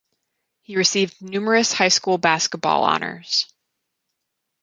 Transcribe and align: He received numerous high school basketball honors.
He 0.63 0.77
received 0.77 1.21
numerous 1.21 1.71
high 1.73 1.89
school 1.89 2.17
basketball 2.17 2.81
honors. 2.85 3.45